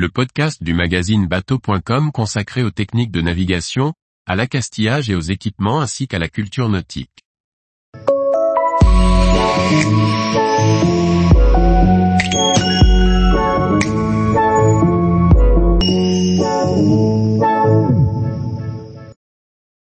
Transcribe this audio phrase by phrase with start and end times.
[0.00, 3.92] le podcast du magazine bateau.com consacré aux techniques de navigation,
[4.26, 7.22] à l'accastillage et aux équipements ainsi qu'à la culture nautique.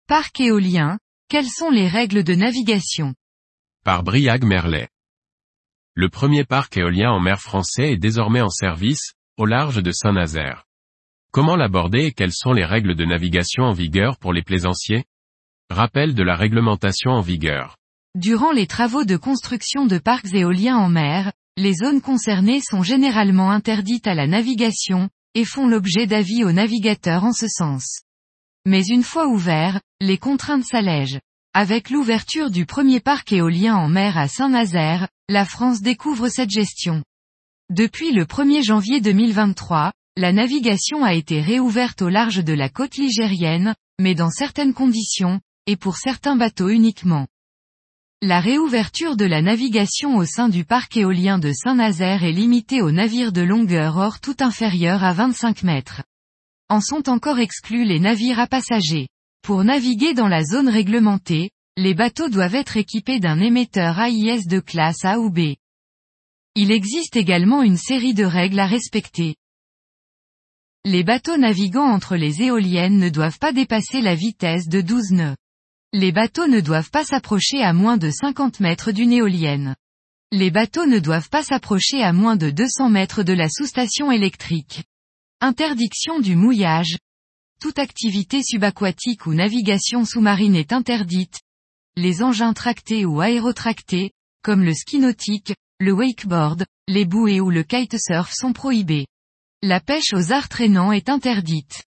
[0.07, 0.97] Parc éolien,
[1.29, 3.13] quelles sont les règles de navigation?
[3.85, 4.87] Par Briag Merlet.
[5.93, 10.67] Le premier parc éolien en mer français est désormais en service, au large de Saint-Nazaire.
[11.31, 15.03] Comment l'aborder et quelles sont les règles de navigation en vigueur pour les plaisanciers?
[15.71, 17.75] Rappel de la réglementation en vigueur.
[18.13, 23.49] Durant les travaux de construction de parcs éoliens en mer, les zones concernées sont généralement
[23.49, 28.01] interdites à la navigation, et font l'objet d'avis aux navigateurs en ce sens.
[28.67, 31.19] Mais une fois ouverts, les contraintes s'allègent.
[31.55, 37.01] Avec l'ouverture du premier parc éolien en mer à Saint-Nazaire, la France découvre cette gestion.
[37.71, 42.97] Depuis le 1er janvier 2023, la navigation a été réouverte au large de la côte
[42.97, 47.27] ligérienne, mais dans certaines conditions, et pour certains bateaux uniquement.
[48.21, 52.91] La réouverture de la navigation au sein du parc éolien de Saint-Nazaire est limitée aux
[52.91, 56.03] navires de longueur hors tout inférieure à 25 mètres.
[56.67, 59.07] En sont encore exclus les navires à passagers.
[59.43, 64.59] Pour naviguer dans la zone réglementée, les bateaux doivent être équipés d'un émetteur AIS de
[64.59, 65.53] classe A ou B.
[66.55, 69.35] Il existe également une série de règles à respecter.
[70.83, 75.37] Les bateaux naviguant entre les éoliennes ne doivent pas dépasser la vitesse de 12 nœuds.
[75.93, 79.75] Les bateaux ne doivent pas s'approcher à moins de 50 mètres d'une éolienne.
[80.31, 84.83] Les bateaux ne doivent pas s'approcher à moins de 200 mètres de la sous-station électrique.
[85.39, 86.97] Interdiction du mouillage,
[87.61, 91.39] toute activité subaquatique ou navigation sous-marine est interdite.
[91.95, 97.63] Les engins tractés ou aérotractés, comme le ski nautique, le wakeboard, les bouées ou le
[97.63, 99.07] kitesurf sont prohibés.
[99.63, 101.83] La pêche aux arts traînants est interdite.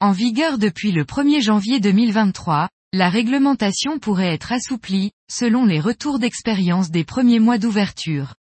[0.00, 6.20] En vigueur depuis le 1er janvier 2023, la réglementation pourrait être assouplie, selon les retours
[6.20, 8.34] d'expérience des premiers mois d'ouverture.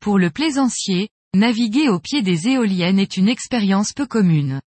[0.00, 4.60] Pour le plaisancier, naviguer au pied des éoliennes est une expérience peu commune.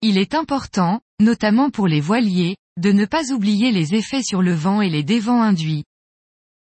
[0.00, 4.54] Il est important, notamment pour les voiliers, de ne pas oublier les effets sur le
[4.54, 5.84] vent et les dévents induits.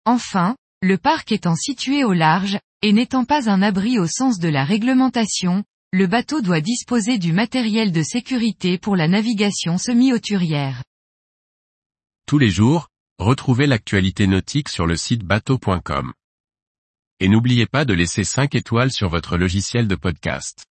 [0.04, 4.50] Enfin, le parc étant situé au large, et n'étant pas un abri au sens de
[4.50, 10.84] la réglementation, le bateau doit disposer du matériel de sécurité pour la navigation semi-auturière.
[12.26, 16.12] Tous les jours, retrouvez l'actualité nautique sur le site bateau.com.
[17.18, 20.66] Et n'oubliez pas de laisser 5 étoiles sur votre logiciel de podcast.